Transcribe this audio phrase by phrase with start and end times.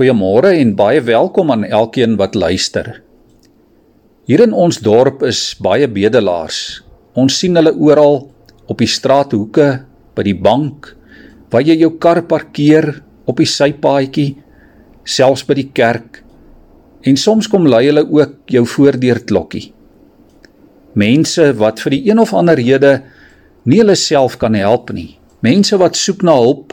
[0.00, 2.86] Goeiemôre en baie welkom aan elkeen wat luister.
[4.24, 6.60] Hier in ons dorp is baie bedelaars.
[7.20, 8.16] Ons sien hulle oral
[8.64, 9.66] op die straathoeke,
[10.16, 10.88] by die bank,
[11.52, 12.88] waar jy jou kar parkeer,
[13.28, 14.38] op die sypaadjie,
[15.04, 16.22] selfs by die kerk.
[17.04, 19.66] En soms kom lei hulle ook jou voordeur klokkie.
[20.96, 23.02] Mense wat vir die een of ander rede
[23.68, 25.10] nie hulle self kan help nie.
[25.44, 26.72] Mense wat soek na hulp,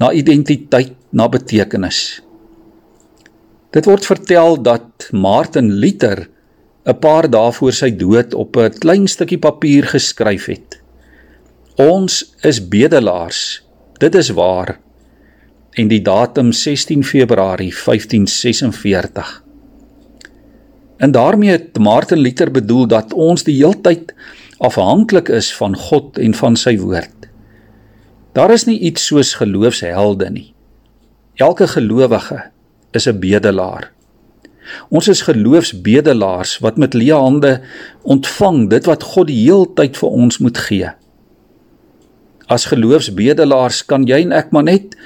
[0.00, 2.22] na identiteit, na betekenis.
[3.72, 6.28] Dit word vertel dat Martin Luther
[6.84, 10.80] 'n paar dae voor sy dood op 'n klein stukkie papier geskryf het:
[11.76, 13.62] Ons is bedelaars.
[13.98, 14.78] Dit is waar.
[15.70, 19.42] En die datum 16 Februarie 1546.
[20.96, 24.14] En daarmee het Martin Luther bedoel dat ons die heeltyd
[24.58, 27.28] afhanklik is van God en van sy woord.
[28.32, 30.54] Daar is nie iets soos geloofshelde nie.
[31.34, 32.52] Elke gelowige
[32.92, 33.90] is 'n bedelaar.
[34.88, 37.60] Ons is geloofsbedelaars wat met leë hande
[38.02, 40.90] ontvang dit wat God die heeltyd vir ons moet gee.
[42.46, 44.96] As geloofsbedelaars kan jy en ek maar net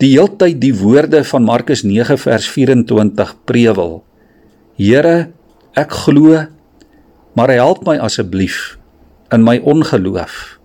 [0.00, 4.00] die heeltyd die woorde van Markus 9 vers 24 prewel.
[4.80, 5.30] Here,
[5.76, 6.46] ek glo,
[7.36, 8.78] maar help my asseblief
[9.30, 10.56] in my ongeloof.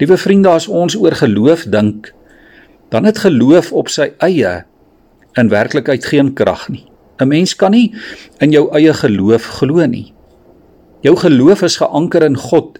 [0.00, 2.12] Liewe vriende, as ons oor geloof dink,
[2.90, 4.62] dan het geloof op sy eie
[5.34, 6.86] in werklikheid geen krag nie.
[7.20, 7.94] 'n Mens kan nie
[8.38, 10.12] in jou eie geloof glo nie.
[11.00, 12.78] Jou geloof is geanker in God.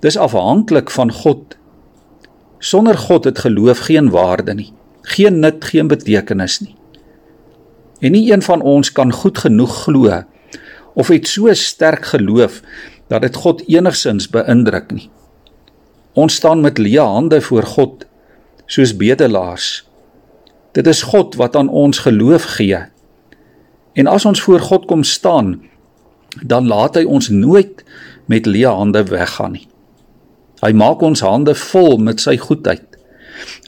[0.00, 1.56] Dis afhanklik van God.
[2.58, 6.74] Sonder God het geloof geen waarde nie, geen nut, geen betekenis nie.
[8.00, 10.22] En nie een van ons kan goed genoeg glo
[10.94, 12.62] of het so sterk geloof
[13.08, 15.10] dat dit God enigsins beïndruk nie.
[16.12, 18.06] Ons staan met leë hande voor God
[18.66, 19.87] soos bedelaars
[20.78, 22.78] Dit is God wat aan ons geloof gee.
[23.98, 25.56] En as ons voor God kom staan,
[26.46, 27.82] dan laat hy ons nooit
[28.30, 29.66] met leë hande weggaan nie.
[30.62, 32.84] Hy maak ons hande vol met sy goedheid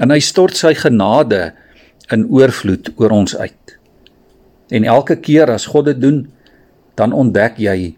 [0.03, 1.53] en hy stort sy genade
[2.15, 3.77] in oorvloed oor ons uit.
[4.71, 6.25] En elke keer as God dit doen,
[6.99, 7.95] dan ontdek jy,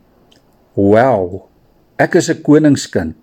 [0.76, 1.48] "Wow,
[1.98, 3.16] ek is 'n koningskind.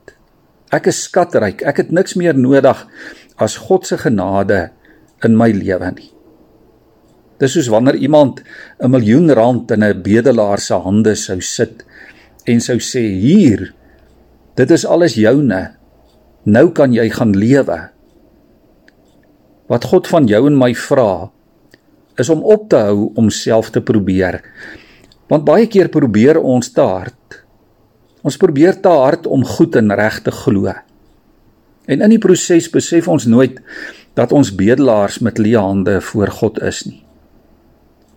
[0.72, 1.62] Ek is skatryk.
[1.62, 2.88] Ek het niks meer nodig
[3.38, 4.72] as God se genade
[5.26, 6.12] in my lewe nie.
[7.40, 8.42] Dis soos wanneer iemand
[8.80, 11.86] 'n miljoen rand in 'n bedelaar se hande sou sit
[12.46, 13.74] en sou sê hier
[14.56, 15.76] dit is alles joune.
[16.46, 17.90] Nou kan jy gaan lewe.
[19.68, 21.32] Wat God van jou en my vra
[22.18, 24.42] is om op te hou om self te probeer.
[25.30, 27.44] Want baie keer probeer ons te hard.
[28.22, 30.74] Ons probeer te hard om goed en reg te glo.
[31.90, 33.58] En in die proses besef ons nooit
[34.18, 37.02] dat ons bedelaars met leë hande voor God is nie.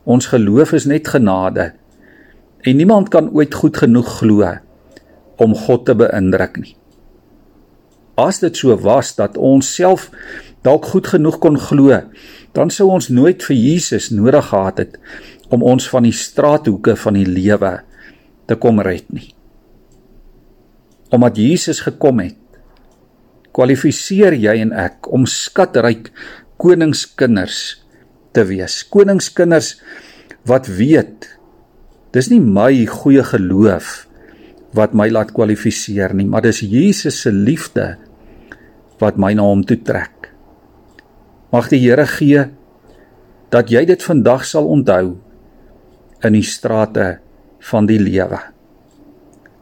[0.05, 1.71] Ons geloof is net genade
[2.62, 4.50] en niemand kan ooit goed genoeg glo
[5.43, 6.75] om God te beïndruk nie.
[8.21, 10.10] As dit so was dat ons self
[10.66, 11.97] dalk goed genoeg kon glo,
[12.54, 14.99] dan sou ons nooit vir Jesus nodig gehad het
[15.53, 17.78] om ons van die straathoeke van die lewe
[18.47, 19.33] te kom red nie.
[21.12, 22.41] Omdat Jesus gekom het
[23.56, 26.10] kwalifiseer jy en ek om skatryk
[26.62, 27.58] koningskinders
[28.32, 28.80] te wees.
[28.88, 29.76] Koningskinders
[30.48, 31.28] wat weet
[32.12, 34.06] dis nie my goeie geloof
[34.76, 37.94] wat my laat kwalifiseer nie, maar dis Jesus se liefde
[39.02, 40.30] wat my na hom toe trek.
[41.52, 42.46] Mag die Here gee
[43.52, 45.18] dat jy dit vandag sal onthou
[46.24, 47.18] in die strate
[47.68, 48.38] van die lewe.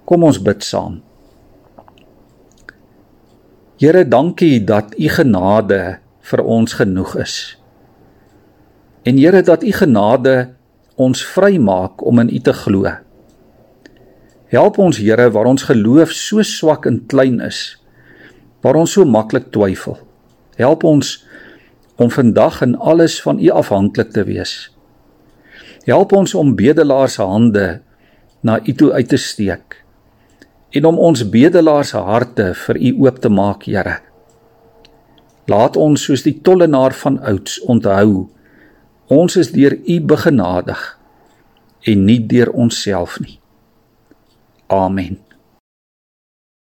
[0.06, 1.00] Kom ons bid saam.
[3.80, 7.36] Here, dankie dat u genade vir ons genoeg is.
[9.08, 10.50] En Here, dat u genade
[11.00, 12.92] ons vrymaak om in u te glo.
[14.52, 17.80] Help ons Here waar ons geloof so swak en klein is,
[18.60, 19.96] waar ons so maklik twyfel.
[20.60, 21.16] Help ons
[21.96, 24.68] om vandag in alles van u afhanklik te wees.
[25.88, 27.80] Help ons om bedelaars hande
[28.44, 29.80] na u toe uit te steek
[30.70, 33.98] en om ons bedelaars se harte vir U oop te maak, Here.
[35.50, 38.28] Laat ons soos die tollenaar van ouds onthou,
[39.10, 40.84] ons is deur U begenadig
[41.90, 43.40] en nie deur onsself nie.
[44.70, 45.18] Amen.